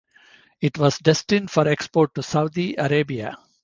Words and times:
It 0.61 0.79
was 0.79 0.97
destined 0.97 1.51
for 1.51 1.67
export 1.67 2.15
to 2.15 2.23
Saudi 2.23 2.75
Arabia. 2.75 3.37